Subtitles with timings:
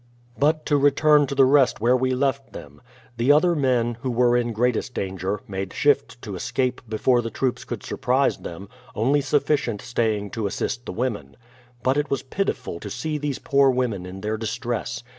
[0.35, 2.81] But to return to the rest where we left them.
[3.17, 7.63] The other men, who were in greatest danger, made shift to escape before the troops
[7.63, 11.37] could surprise them, only sufficient stay ing to assist the women.
[11.83, 15.03] But it was pitiful to see these poor women in their distress.